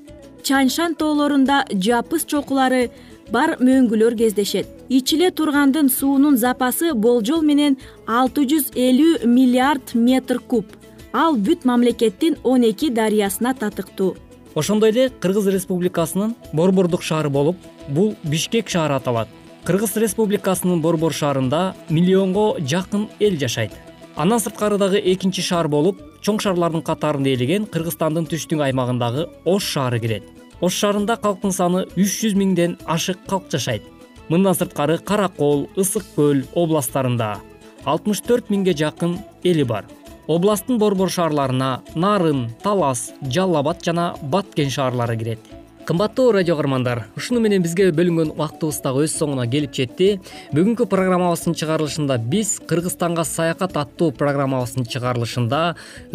Чаньшан 0.42 0.94
тоолорунда 0.94 1.64
жапыс 1.70 2.24
чокулары 2.24 2.90
бар 3.32 3.56
мөңгүлөр 3.60 4.16
кездешет. 4.16 4.66
Ичиле 4.88 5.30
тургандын 5.30 5.88
суунун 5.88 6.36
запасы 6.36 6.92
болжол 6.94 7.42
менен 7.42 7.78
алты 8.06 8.44
жүз 8.44 8.72
элүү 8.76 9.26
миллиард 9.26 9.94
метр 9.94 10.38
куб 10.38 10.66
ал 11.14 11.36
бүт 11.38 11.64
мамлекеттин 11.64 12.36
он 12.42 12.64
эки 12.66 12.90
дарыясына 12.90 13.54
татыктуу. 13.54 14.16
Ошондой 14.54 14.90
эле 14.90 15.10
кыргыз 15.10 15.46
республикасынын 15.46 16.34
борбордук 16.52 17.02
шаары 17.02 17.30
болуп 17.30 17.56
бул 17.88 18.16
бишкек 18.24 18.68
шаары 18.68 18.94
аталат. 18.94 19.28
Кыргыз 19.64 19.94
республикасынын 19.96 20.82
борбор 20.82 21.12
шаарында 21.12 21.74
миллионго 21.88 22.58
жакын 22.58 23.08
эл 23.20 23.38
жашайт. 23.38 23.72
Андан 24.16 24.40
сырткары 24.40 24.78
дагы 24.78 24.98
экинчи 24.98 25.42
шаар 25.42 25.68
болуп 25.68 26.02
чоң 26.20 26.42
шаарлардын 26.42 26.82
катарында 26.82 27.30
ээлеген 27.30 27.66
кыргызстандын 27.66 28.26
түштүк 28.26 28.60
аймагындагы 28.66 29.28
ош 29.44 29.70
шаары 29.70 30.00
кирет. 30.00 30.24
Ош 30.60 30.74
шаарында 30.74 31.16
калктын 31.16 31.52
саны 31.52 31.86
үч 31.96 32.20
жүз 32.20 32.34
миңден 32.34 32.78
ашык 32.86 33.22
калк 33.30 33.50
жашайт. 33.50 33.82
Мындан 34.28 34.54
сырткары 34.54 34.98
кара 34.98 35.28
кол 35.28 35.68
ысык 35.76 36.04
көл 36.16 36.44
областтарында 36.54 37.36
алтымыш 37.84 38.22
төрт 38.24 38.48
миңге 38.50 38.72
жакын 38.72 39.18
эли 39.44 39.62
бар 39.62 39.84
областтын 40.28 40.78
борбор 40.78 41.10
шаарларына 41.12 41.82
нарын 41.94 42.46
талас 42.62 43.10
жалал 43.28 43.60
абад 43.60 43.84
жана 43.84 44.14
баткен 44.22 44.70
шаарлары 44.70 45.16
кирет 45.20 45.63
кымбаттуу 45.84 46.32
радио 46.32 46.56
каармандар 46.56 47.04
ушуну 47.16 47.40
менен 47.44 47.62
бизге 47.62 47.90
бөлүнгөн 47.92 48.30
убактыбыз 48.32 48.78
дагы 48.80 49.04
өз 49.04 49.14
соңуна 49.18 49.44
келип 49.50 49.74
жетти. 49.76 50.20
Бүгүнкү 50.56 50.86
программабыздын 50.88 51.56
чыгарылышында 51.60 52.16
биз 52.30 52.54
кыргызстанга 52.68 53.24
саякат 53.28 53.76
аттуу 53.76 54.10
программабыздын 54.16 54.88
чыгарылышында 54.88 55.60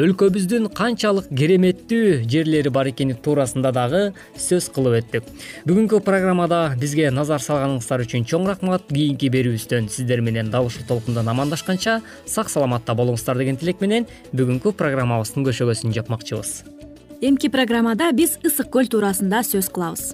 өлкөбүздүн 0.01 0.71
канчалык 0.73 1.29
кереметтүү 1.29 2.23
жерлери 2.25 2.73
бар 2.73 2.89
экени 2.89 3.13
туурасында 3.13 3.73
дагы 3.75 4.01
сөз 4.33 4.71
кылып 4.73 5.03
өттүк. 5.03 5.29
Бүгүнкү 5.69 6.01
программада 6.01 6.73
бизге 6.79 7.11
назар 7.13 7.43
салганыңыздар 7.45 8.07
үчүн 8.07 8.25
чоң 8.25 8.49
рахмат 8.49 8.89
кийинки 8.89 9.29
берүүбүздөн 9.29 9.91
сиздер 9.93 10.25
менен 10.25 10.49
дал 10.49 10.71
ушул 10.71 10.87
толкундан 10.89 11.29
амандашканча 11.29 11.99
сак 12.25 12.49
саламатта 12.49 12.97
болуңуздар 12.97 13.37
деген 13.37 13.61
тилек 13.61 13.85
менен 13.85 14.09
бүгүнкү 14.33 14.73
программабыздын 14.81 15.45
көшөгөсүн 15.45 15.93
жапмакчыбыз 15.99 16.78
эмки 17.21 17.49
программада 17.49 18.11
биз 18.15 18.37
ысык 18.45 18.69
көл 18.71 18.87
туурасында 18.87 19.41
сөз 19.43 19.69
кылабыз. 19.73 20.13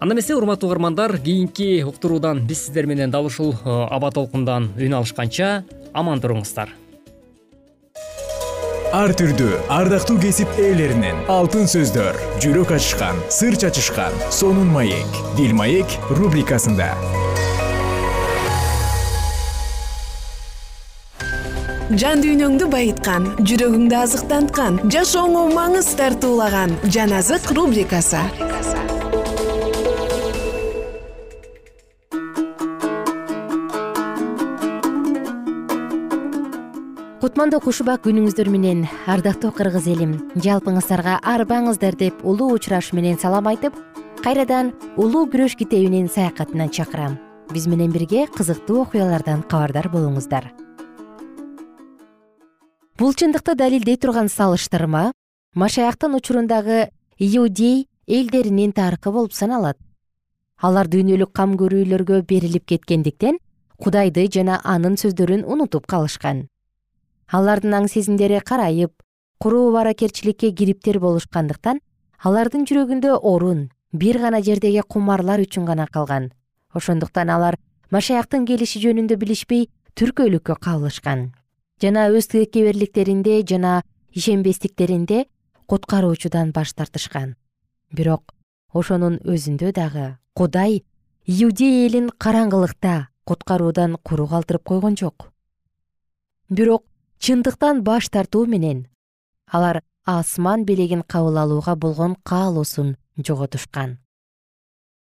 Анда 0.00 0.14
эмесе 0.14 0.34
урматтуу 0.34 0.68
угармандар 0.68 1.18
кийинки 1.18 1.82
уктуруудан 1.82 2.46
биз 2.46 2.66
сиздер 2.66 2.86
менен 2.86 3.10
дал 3.10 3.26
ушул 3.26 3.54
э, 3.54 3.86
аба 3.90 4.10
толкундан 4.10 4.70
үн 4.76 4.94
алышканча 4.94 5.64
аман 5.92 6.20
туруңуздар. 6.20 6.70
Ар 8.94 9.10
түрдүү 9.10 9.64
ардактуу 9.74 10.20
кесип 10.22 10.50
ээлеринен 10.54 11.24
алтын 11.26 11.66
сөздөр 11.66 12.20
жүрөк 12.38 12.76
ачышкан 12.76 13.18
сыр 13.26 13.56
чачышкан 13.58 14.14
сонун 14.30 14.70
маек. 14.70 15.18
Дил 15.36 15.54
маек 15.58 15.98
рубрикасында 16.10 16.92
жан 21.92 22.22
дүйнөңдү 22.24 22.66
байыткан 22.72 23.26
жүрөгүңдү 23.44 23.96
азыктанткан 23.98 24.78
жашооңо 24.88 25.42
маңыз 25.52 25.90
тартуулаган 25.98 26.72
жан 26.88 27.12
азык 27.12 27.50
рубрикасы. 27.52 28.22
Кутмандуу 37.20 37.60
кушубак 37.60 38.04
күнүңүздөр 38.08 38.48
менен 38.52 38.86
ардактуу 39.04 39.52
кыргыз 39.52 39.88
элим 39.92 40.16
жалпыңыздарга 40.40 41.20
арбаңыздар 41.20 42.00
деп 42.00 42.24
улуу 42.24 42.54
учураш 42.56 42.94
менен 42.96 43.20
салам 43.20 43.52
айтып 43.52 43.76
кайрадан 44.24 44.72
улуу 44.96 45.28
күрөш 45.28 45.60
китебинин 45.60 46.08
саякатына 46.08 46.72
чакырам. 46.72 47.20
Биз 47.52 47.68
менен 47.68 47.92
бирге 47.92 48.26
кызыктуу 48.32 48.86
окуялардан 48.86 49.44
кабардар 49.44 49.92
болуңуздар 49.92 50.52
бул 52.98 53.14
чындыкты 53.14 53.56
далилдей 53.58 53.96
турган 53.98 54.28
салыштырма 54.30 55.10
машаяктын 55.58 56.14
учурундагы 56.14 56.90
иудей 57.18 57.88
элдеринин 58.06 58.72
тарыхы 58.72 59.10
болуп 59.10 59.34
саналат. 59.34 59.76
Алар 60.62 60.86
дүйнөлүк 60.86 61.32
кам 61.34 61.56
көрүүлөргө 61.58 62.22
берилип 62.22 62.66
кеткендиктен 62.70 63.40
кудайды 63.82 64.28
жана 64.30 64.60
анын 64.62 64.94
сөздөрүн 64.94 65.42
унутуп 65.42 65.88
калышкан. 65.90 66.46
Алардын 67.26 67.74
аң 67.80 67.90
сезимдери 67.90 68.38
карайып 68.38 68.94
куруу 69.42 69.72
баракерчиликке 69.74 70.52
кириптер 70.52 71.00
болушкандыктан 71.02 71.82
алардын 72.22 72.62
жүрөгүндө 72.62 73.18
орун 73.18 73.70
бир 73.92 74.22
гана 74.22 74.40
жердеги 74.40 74.86
кумарлар 74.86 75.42
үчүн 75.42 75.66
гана 75.66 75.88
калган. 75.90 76.30
Ошондуктан 76.72 77.30
алар 77.30 77.58
машаяктын 77.90 78.46
келиши 78.46 78.78
жөнүндө 78.86 79.18
билишпей 79.18 79.70
түркөйлүккө 79.98 80.62
кабылышкан 80.62 81.32
жана 81.82 82.08
өз 82.10 82.28
тилкеберликтеринде 82.32 83.42
жана 83.42 83.82
ишенбестиктеринде 84.12 85.26
куткаруучудан 85.66 86.52
баш 86.52 86.72
тартышкан. 86.74 87.36
Бирок 87.90 88.34
ошонун 88.72 89.18
өзүндө 89.24 89.72
дагы 89.72 90.16
кудай 90.34 90.84
иудей 91.26 91.86
элин 91.86 92.10
караңгылыкта 92.10 93.08
куткаруудан 93.24 93.96
куру 94.02 94.26
калтырып 94.28 94.64
койгон 94.64 94.96
жок. 94.96 95.30
Бирок 96.48 96.84
чындыктан 97.18 97.82
баш 97.82 98.08
тартуу 98.08 98.46
менен 98.46 98.86
алар 99.46 99.82
асман 100.04 100.64
белегин 100.64 101.02
кабыл 101.02 101.38
алууга 101.38 101.74
болгон 101.76 102.16
каалоосун 102.22 102.96
жоготушкан. 103.16 103.98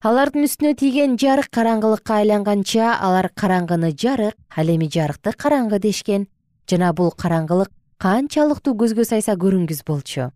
Алардын 0.04 0.44
үстүнө 0.44 0.74
тийген 0.76 1.16
жарык 1.16 1.48
караңгылыкка 1.48 2.20
айланганча 2.20 2.92
алар 3.00 3.30
караңгыны 3.32 3.94
жарык 3.96 4.36
ал 4.54 4.68
эми 4.68 4.88
жарыкты 4.92 5.32
караңгы 5.32 5.80
дешкен 5.80 6.28
жана 6.70 6.92
бул 6.92 7.12
караңгылык 7.12 7.70
канчалыктуу 7.98 8.74
көзгө 8.80 9.04
сайса 9.04 9.36
көрүнгүс 9.40 9.84
болчу. 9.86 10.30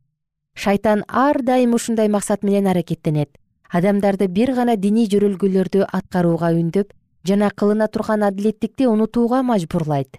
Шайтан 0.55 1.05
ар 1.09 1.43
дайым 1.43 1.75
ушундай 1.75 2.09
максат 2.09 2.43
менен 2.43 2.67
аракеттенет. 2.67 3.31
Адамдарды 3.71 4.29
бир 4.29 4.55
гана 4.55 4.77
диний 4.77 5.07
жөрөлгөлөрдү 5.07 5.85
аткарууга 5.93 6.53
үндөп 6.57 6.95
жана 7.25 7.51
кылына 7.51 7.88
турган 7.88 8.25
адилеттикти 8.25 8.87
унутууга 8.88 9.43
мажбурлайт. 9.43 10.19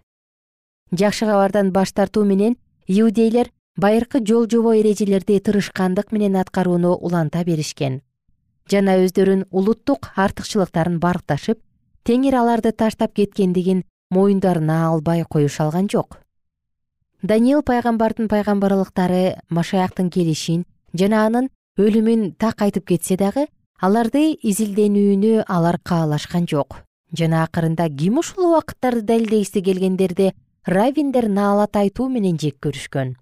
Жакшы 0.91 1.25
кабардан 1.25 1.71
баш 1.71 1.91
тартуу 1.93 2.25
менен 2.25 2.57
иудейлер 2.87 3.51
байыркы 3.75 4.21
жол 4.25 4.47
жобо 4.47 4.75
эрежелерди 4.77 5.39
тырышкандык 5.39 6.11
менен 6.11 6.35
аткарууну 6.35 6.93
уланта 6.93 7.43
беришкен. 7.43 8.01
Жана 8.69 8.99
өздөрүн 9.01 9.47
улуттук 9.51 10.11
артыкчылыктарын 10.15 10.99
баркташып 10.99 11.59
теңир 12.05 12.35
аларды 12.41 12.71
таштап 12.71 13.15
кеткендигин 13.17 13.83
моюндарына 14.09 14.87
албай 14.87 15.23
коюша 15.23 15.65
алган 15.65 15.87
жок. 15.89 16.19
Даниил 17.21 17.61
пайгамбардын 17.61 18.27
пайгамбарлыктары 18.27 19.37
машаяктын 19.49 20.09
келишин 20.09 20.65
жана 20.93 21.25
анын 21.27 21.49
өлүмүн 21.77 22.33
так 22.37 22.61
айтып 22.61 22.87
кетсе 22.89 23.17
дагы 23.17 23.45
аларды 23.79 24.33
изилденүүнү 24.33 25.45
алар 25.47 25.79
каалашкан 25.83 26.47
жок. 26.47 26.81
Жана 27.13 27.43
акырында 27.43 27.89
ким 27.89 28.19
ушул 28.19 28.51
убакыттарды 28.51 29.05
далилдегиси 29.05 29.61
келгендерди 29.61 30.33
раввиндер 30.65 31.29
наалат 31.29 31.75
айтуу 31.75 32.09
менен 32.09 32.37
жек 32.37 32.57
көрүшкөн. 32.65 33.15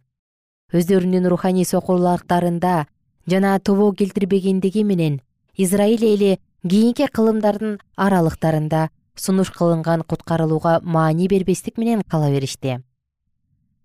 Өздөрүнүн 0.73 1.27
руханий 1.27 1.65
сокурлуктарында 1.65 2.87
жана 3.27 3.59
тобоо 3.59 3.91
келтирбегендиги 3.93 4.83
менен 4.83 5.21
израиль 5.55 6.05
эли 6.05 6.39
кийинки 6.67 7.07
кылымдардын 7.07 7.79
аралыктарында 7.95 8.89
сунуш 9.19 9.51
кылынган 9.51 10.03
куткарылууга 10.03 10.79
маани 10.83 11.27
бербестик 11.27 11.77
менен 11.77 12.01
кала 12.07 12.29
беришти. 12.29 12.81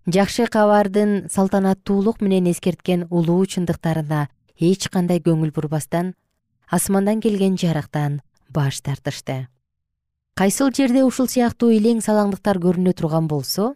Жакшы 0.07 0.47
кабардын 0.47 1.29
салтанаттуулук 1.31 2.21
менен 2.21 2.51
эскерткен 2.51 3.07
улуу 3.11 3.47
чындыктарына 3.47 4.29
эч 4.59 4.88
кандай 4.88 5.21
көңүл 5.21 5.53
бурбастан 5.55 6.14
асмандан 6.71 7.21
келген 7.21 7.57
жарыктан 7.57 8.21
баш 8.51 8.81
тартышты. 8.81 9.49
Кайсыл 10.35 10.73
жерде 10.75 11.05
ушул 11.05 11.29
сыяктуу 11.29 11.71
илең 11.71 12.01
салаңдыктар 12.03 12.59
көрүнө 12.59 12.95
турган 12.97 13.29
болсо 13.29 13.75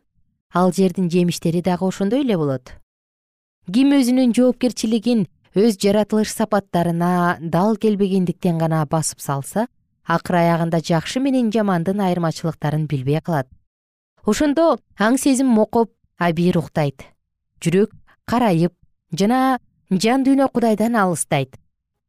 ал 0.52 0.72
жердин 0.72 1.10
жемиштери 1.10 1.62
дагы 1.62 1.86
ошондой 1.86 2.24
эле 2.24 2.36
болот. 2.36 2.72
Ким 3.70 3.92
өзүнүн 3.92 4.32
жоопкерчилигин 4.34 5.26
өз 5.54 5.76
жаратылыш 5.80 6.32
сапаттарына 6.32 7.38
дал 7.40 7.76
келбегендиктен 7.76 8.58
гана 8.58 8.84
басып 8.86 9.20
салса 9.20 9.66
акыр 10.06 10.40
аягында 10.40 10.80
жакшы 10.80 11.20
менен 11.20 11.50
жамандын 11.52 12.00
айырмачылыктарын 12.00 12.86
билбей 12.86 13.20
калат. 13.20 13.48
Ошондо 14.24 14.78
аң 14.98 15.18
сезим 15.18 15.50
мокоп 15.50 15.92
абийир 16.18 16.58
уктайт 16.58 17.04
жүрөк 17.60 17.92
карайып 18.26 18.74
жана 19.12 19.58
жан 19.90 20.24
дүйнө 20.26 20.48
кудайдан 20.52 20.96
алыстайт. 20.96 21.56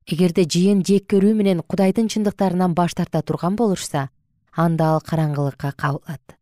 Эгерде 0.07 0.45
жыйын 0.45 0.83
жек 0.87 1.07
көрүү 1.11 1.33
менен 1.35 1.61
кудайдын 1.61 2.07
чындыктарынан 2.07 2.73
баш 2.73 2.95
тарта 2.95 3.21
турган 3.21 3.55
болушса 3.55 4.09
анда 4.55 4.93
ал 4.95 5.01
караңгылыкка 5.01 5.73
кабылат. 5.75 6.37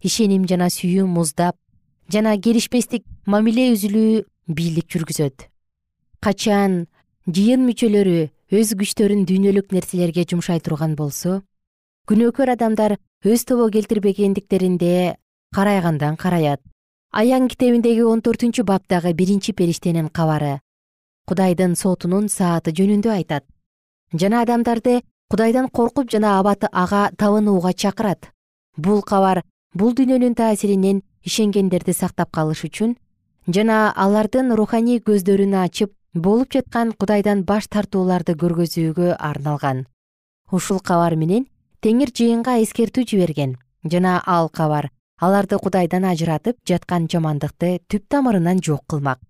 Ишеним 0.00 0.46
жана 0.48 0.70
сүйүү 0.70 1.06
муздап 1.06 1.56
жана 2.08 2.36
келишпестик 2.38 3.04
мамиле 3.26 3.72
үзүлүү 3.74 4.24
бийлик 4.48 4.88
жүргүзөт. 4.92 5.48
Качан 6.20 6.86
жыйын 7.26 7.66
мүчөлөрү 7.66 8.30
өз 8.50 8.72
күчтөрүн 8.74 9.28
дүйнөлүк 9.30 9.70
нерселерге 9.70 10.24
жумшай 10.26 10.58
турган 10.58 10.96
болсо 10.98 11.36
күнөөкөр 12.10 12.50
адамдар 12.56 12.96
өз 13.22 13.44
тобо 13.46 13.68
келтирбегендиктеринде 13.70 15.14
карайгандан 15.54 16.16
караят. 16.16 16.60
Аян 17.12 17.46
китебиндеги 17.46 18.02
он 18.02 18.22
төртүнчү 18.26 18.64
баптагы 18.66 19.12
биринчи 19.14 19.52
периштенин 19.52 20.08
кабары 20.08 20.58
кудайдын 21.30 21.76
сотунун 21.78 22.26
сааты 22.28 22.74
жөнүндө 22.74 23.12
айтат. 23.14 23.44
Жана 24.12 24.42
адамдарды 24.42 25.02
кудайдан 25.30 25.68
коркуп 25.70 26.10
жана 26.10 26.40
абаты 26.40 26.66
ага 26.72 27.10
табынууга 27.16 27.72
чакырат. 27.72 28.32
Бул 28.76 29.02
кабар 29.02 29.44
бул 29.74 29.94
дүйнөнүн 29.94 30.34
таасиринен 30.34 31.04
ишенгендерди 31.22 31.94
сактап 31.94 32.32
калыш 32.34 32.64
үчүн 32.66 32.96
жана 33.46 33.92
алардын 33.94 34.50
руханий 34.58 34.98
көздөрүн 34.98 35.54
ачып 35.62 35.94
болуп 36.14 36.52
жаткан 36.52 36.92
кудайдан 36.92 37.44
баш 37.44 37.68
тартууларды 37.68 38.34
көргөзүүгө 38.34 39.14
арналган. 39.18 39.86
Ушул 40.50 40.80
кабар 40.80 41.14
менен 41.14 41.46
теңир 41.80 42.10
жыйынга 42.10 42.58
эскертүү 42.64 43.04
жиберген. 43.06 43.56
Жана 43.84 44.20
ал 44.26 44.48
кабар 44.48 44.90
аларды 45.20 45.58
кудайдан 45.58 46.04
ажыратып 46.04 46.58
жаткан 46.66 47.06
жамандыкты 47.06 47.78
түп 47.88 48.08
тамырынан 48.08 48.58
жок 48.58 48.82
кылмак. 48.88 49.20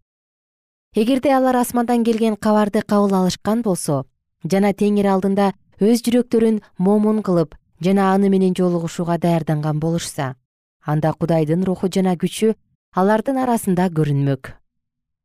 Эгерде 0.94 1.34
алар 1.34 1.56
асмандан 1.56 2.04
келген 2.04 2.36
кабарды 2.36 2.82
кабыл 2.82 3.14
алышкан 3.14 3.62
болсо 3.62 4.06
жана 4.44 4.72
теңир 4.72 5.06
алдында 5.12 5.52
өз 5.80 6.00
жүрөктөрүн 6.06 6.62
момун 6.78 7.20
кылып 7.22 7.54
жана 7.80 8.14
аны 8.14 8.30
менен 8.30 8.54
жолугушууга 8.56 9.18
даярданган 9.18 9.78
болушса 9.80 10.34
анда 10.84 11.12
кудайдын 11.12 11.62
руху 11.64 11.88
жана 11.92 12.16
күчү 12.16 12.54
алардын 12.96 13.36
арасында 13.44 13.86
көрүнмөк 13.92 14.59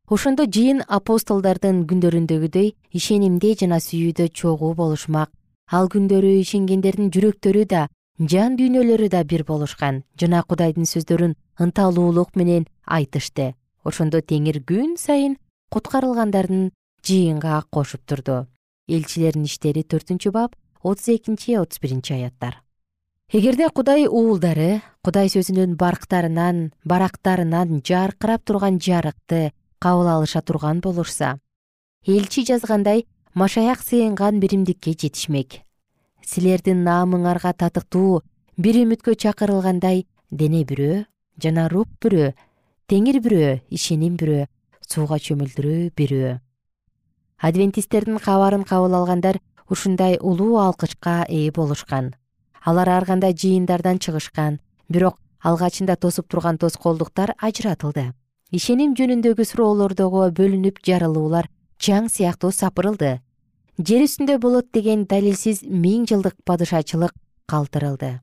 ошондо 0.05 0.45
жыйын 0.45 0.83
апостолдордун 0.85 1.85
күндөрүндөгүдөй 1.89 2.73
ишенимде 2.93 3.55
жана 3.57 3.79
сүйүүдө 3.81 4.29
чогуу 4.37 4.73
болушмак. 4.77 5.31
Ал 5.71 5.89
күндөрү 5.89 6.35
ишенгендердин 6.43 7.09
жүрөктөрү 7.09 7.65
да 7.65 7.87
жан 8.19 8.57
дүйнөлөрү 8.59 9.09
да 9.09 9.23
бир 9.25 9.43
болушкан 9.47 10.03
жана 10.21 10.43
кудайдын 10.43 10.85
сөздөрүн 10.85 11.33
ынталуулук 11.59 12.35
менен 12.35 12.67
айтышты. 12.85 13.55
Ошондо 13.83 14.21
теңир 14.21 14.61
күн 14.61 14.93
сайын 14.97 15.37
куткарылгандардын 15.73 16.69
жыйынга 17.01 17.63
кошуп 17.71 18.05
турду. 18.05 18.45
Элчилердин 18.87 19.49
иштери 19.49 19.81
төртүнчү 19.81 20.31
бап 20.31 20.53
отуз 20.83 21.09
экинчи 21.09 21.57
отуз 21.57 21.81
биринчи 21.81 22.13
аяттар. 22.13 22.61
Эгерде 23.33 23.71
кудай 23.73 24.05
уулдары 24.05 24.83
кудай 25.01 25.33
сөзүнүн 25.33 25.73
барктарынан 25.81 26.73
барактарынан 26.85 27.81
жаркырап 27.81 28.45
турган 28.45 28.77
жарыкты 28.77 29.49
кабыл 29.79 30.07
алыша 30.07 30.41
турган 30.41 30.79
болушса 30.81 31.39
элчи 32.05 32.45
жазгандай 32.45 33.07
машаяк 33.33 33.81
сыйынган 33.81 34.39
биримдикке 34.39 34.91
жетишмек. 34.93 35.61
Силердин 36.21 36.83
наамыңарга 36.85 37.53
татыктуу 37.53 38.21
бир 38.57 38.77
үмүткө 38.83 39.15
чакырылгандай 39.17 40.05
дене 40.29 40.63
бирөө 40.69 41.05
жана 41.41 41.67
рух 41.69 41.89
бирөө 42.01 42.33
теңир 42.89 43.19
бирөө 43.25 43.55
ишеним 43.69 44.15
бирөө 44.21 44.45
сууга 44.87 45.17
чөмүлдүрүү 45.17 45.91
бирөө. 45.97 46.39
Адвентисттердин 47.41 48.21
кабарын 48.21 48.63
кабыл 48.63 48.93
алгандар 48.95 49.41
ушундай 49.69 50.19
улуу 50.21 50.59
алкычка 50.61 51.25
ээ 51.27 51.51
болушкан. 51.51 52.13
Алар 52.63 52.89
ар 52.89 53.05
кандай 53.05 53.33
жыйындардан 53.33 53.97
чыгышкан 53.99 54.59
бирок 54.89 55.19
алгачында 55.41 55.95
тосуп 55.97 56.29
турган 56.29 56.57
тоскоолдуктар 56.57 57.33
ажыратылды 57.37 58.13
ишеним 58.53 58.93
жөнүндөгү 58.93 59.45
суроолордогу 59.45 60.21
бөлүнүп 60.37 60.77
жарылуулар 60.85 61.47
чаң 61.81 62.09
сыяктуу 62.13 62.51
сапырылды. 62.53 63.19
Жер 63.81 64.05
үстүндө 64.05 64.37
болот 64.39 64.69
деген 64.71 65.05
далилсиз 65.09 65.63
миң 65.65 66.05
жылдык 66.09 66.37
падышачылык 66.45 67.11
калтырылды. 67.49 68.21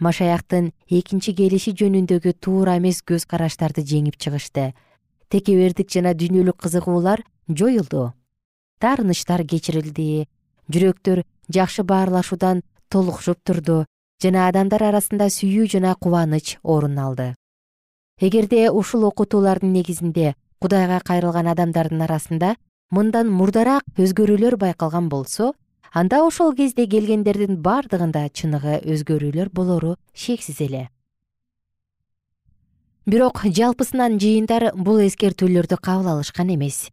Машаяктын 0.00 0.72
экинчи 0.88 1.34
келиши 1.36 1.74
жөнүндөгү 1.76 2.32
туура 2.40 2.78
эмес 2.80 3.02
көз 3.04 3.28
караштарды 3.28 3.84
жеңип 3.84 4.16
чыгышты. 4.18 4.72
Текебердик 5.28 5.92
жана 5.92 6.14
дүйнөлүк 6.14 6.58
кызыгуулар 6.64 7.22
жоюлду. 7.48 8.12
Таарынычтар 8.80 9.44
кечирилди. 9.46 10.26
Жүрөктөр 10.72 11.22
жакшы 11.52 11.84
баарлашуудан 11.84 12.64
толукушуп 12.88 13.44
турду 13.44 13.84
жана 14.22 14.48
адамдар 14.48 14.88
арасында 14.88 15.28
сүйүү 15.30 15.70
жана 15.76 15.94
кубаныч 15.94 16.58
орун 16.62 16.98
алды 16.98 17.34
эгерде 18.20 18.70
ушул 18.70 19.04
окутуулардын 19.04 19.72
негизинде 19.72 20.34
кудайга 20.62 21.00
кайрылган 21.00 21.48
адамдардын 21.50 22.04
арасында 22.06 22.54
мындан 22.94 23.30
мурдараак 23.30 23.82
өзгөрүүлөр 23.98 24.56
байкалган 24.56 25.08
болсо 25.08 25.52
анда 25.92 26.22
ошол 26.26 26.54
кезде 26.54 26.86
келгендердин 26.86 27.58
бардыгында 27.62 28.28
чыныгы 28.30 28.78
өзгөрүүлөр 28.86 29.50
болору 29.50 29.96
шексиз 30.14 30.60
эле. 30.60 30.88
Бирок 33.06 33.42
жалпысынан 33.44 34.16
жыйындар 34.22 34.70
бул 34.76 35.02
эскертүүлөрдү 35.02 35.76
кабыл 35.76 36.14
алышкан 36.14 36.54
эмес. 36.54 36.88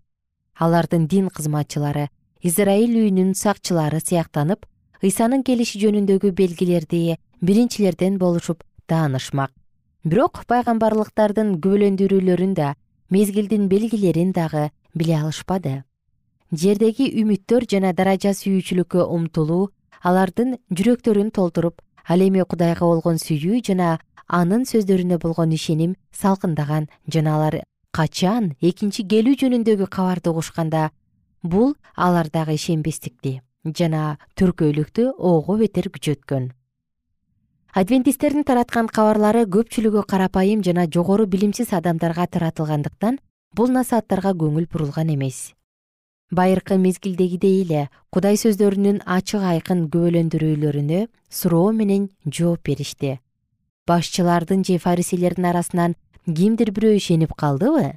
Алардын 0.57 1.07
дин 1.07 1.29
кызматчылары 1.29 2.09
израиль 2.41 2.97
үйүнүн 2.97 3.33
сакчылары 3.37 4.01
сыяктанып 4.01 4.65
ыйсанын 5.05 5.45
келиши 5.45 5.79
жөнүндөгү 5.85 6.33
белгилерди 6.33 7.17
биринчилерден 7.41 8.17
болушуп 8.17 8.65
таанышмак 8.87 9.53
бирок 10.03 10.39
пайгамбарлыктардын 10.49 11.57
күбөлөндүрүүлөрүн 11.61 12.53
да 12.57 12.73
мезгилдин 13.13 13.67
белгилерин 13.69 14.31
дагы 14.33 14.71
биле 14.97 15.17
алышпады. 15.19 15.83
Жердеги 16.51 17.05
үмүттөр 17.21 17.67
жана 17.69 17.93
даража 17.93 18.33
сүйүүчүлүккө 18.33 19.05
умтулуу 19.05 19.69
алардын 20.01 20.57
жүрөктөрүн 20.73 21.29
толтуруп 21.31 21.83
ал 22.09 22.23
эми 22.25 22.41
кудайга 22.41 22.87
болгон 22.89 23.21
сүйүү 23.21 23.61
жана 23.67 23.99
анын 24.27 24.65
сөздөрүнө 24.65 25.19
болгон 25.21 25.53
ишеним 25.53 25.93
салкындаган 26.17 26.89
жана 27.13 27.35
алар 27.37 27.59
качан 27.93 28.55
экинчи 28.59 29.05
келүү 29.05 29.37
жөнүндөгү 29.43 29.87
кабарды 29.97 30.33
угушканда 30.33 30.89
бул 31.43 31.75
алардагы 31.95 32.57
ишенбестикти 32.57 33.37
жана 33.77 34.17
түркөйлүктү 34.33 35.11
ого 35.31 35.57
бетер 35.61 35.91
күчөткөн 35.93 36.49
адвентисттердин 37.71 38.43
тараткан 38.43 38.89
кабарлары 38.91 39.45
көпчүлүгү 39.47 40.03
карапайым 40.03 40.59
жана 40.63 40.83
жогору 40.91 41.25
билимсиз 41.25 41.71
адамдарга 41.71 42.25
таратылгандыктан 42.27 43.19
бул 43.55 43.71
насааттарга 43.71 44.33
көңүл 44.35 44.67
бурулган 44.67 45.13
эмес. 45.13 45.53
Байыркы 46.31 46.75
мезгилдегидей 46.77 47.61
эле 47.63 47.87
кудай 48.11 48.35
сөздөрүнүн 48.35 49.01
ачык 49.05 49.47
айкын 49.53 49.87
күбөлөндүрүүлөрүнө 49.87 51.07
суроо 51.29 51.71
менен 51.71 52.09
жооп 52.25 52.67
беришти. 52.67 53.19
Башчылардын 53.87 54.67
же 54.67 54.77
фарисейлердин 54.77 55.47
арасынан 55.47 55.95
кимдир 56.27 56.71
бирөө 56.75 56.99
ишенип 56.99 57.33
калдыбы? 57.39 57.95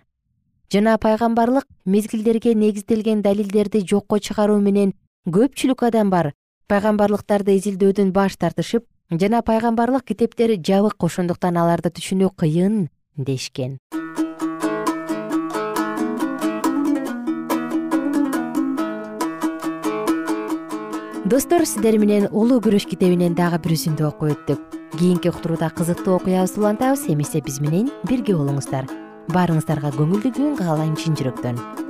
Жана 0.71 0.99
пайгамбарлык 0.99 1.67
мезгилдерге 1.85 2.55
негизделген 2.55 3.23
далилдерди 3.23 3.83
жокко 3.83 4.19
чыгаруу 4.19 4.61
менен 4.61 4.95
көпчүлүк 5.27 5.87
адам 5.91 6.11
бар 6.11 6.33
пайгамбарлыктарды 6.71 7.59
изилдөөдөн 7.59 8.11
баш 8.13 8.37
тартышып 8.39 8.87
жана 9.11 9.43
пайгамбарлык 9.43 10.05
китептер 10.05 10.57
жабык 10.57 11.05
ошондуктан 11.05 11.59
аларды 11.61 11.91
түшүнүү 11.93 12.31
кыйын 12.41 12.89
дешкен. 13.17 13.79
Достор 21.25 21.65
сиздер 21.67 21.99
менен 21.99 22.29
улуу 22.31 22.61
күрөш 22.65 22.89
китебинен 22.89 23.35
дагы 23.35 23.59
бир 23.65 23.77
үзүндү 23.77 24.09
окуп 24.09 24.35
өттүк. 24.35 24.61
Кийинки 24.99 25.29
уктурууда 25.29 25.71
кызыктуу 25.75 26.19
окуябызды 26.21 26.61
улантабыз 26.61 27.09
эмесе 27.09 27.41
биз 27.41 27.61
менен 27.61 27.91
бирге 28.09 28.37
болуңуздар. 28.37 28.87
Баарыңыздарга 29.33 29.97
көңүлдүү 29.97 30.37
күн 30.37 30.61
каалайм 30.61 30.95
чын 31.01 31.17
жүрөктөн 31.19 31.84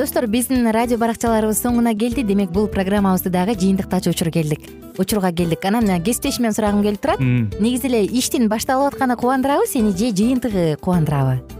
достор 0.00 0.24
биздин 0.26 0.64
радио 0.72 0.96
баракчаларыбыз 0.96 1.58
соңуна 1.60 1.92
келди. 1.92 2.22
Демек 2.24 2.54
бул 2.54 2.70
программабызды 2.72 3.28
дагы 3.28 3.52
жыйынтыктаочу 3.52 4.14
учур 4.14 4.30
келдик. 4.32 4.64
Учурга 4.96 5.28
келдик. 5.30 5.64
Анан 5.68 6.00
кесиптешимден 6.00 6.56
сурагым 6.56 6.82
келип 6.82 7.02
турат. 7.04 7.20
Негизи 7.20 7.92
эле 7.92 8.06
иштин 8.06 8.48
башталып 8.48 8.94
атканы 8.94 9.20
кубандырабы 9.20 9.68
сени 9.68 9.92
же 9.92 10.14
жыйынтыгы 10.16 10.78
кубандырабы 10.80 11.59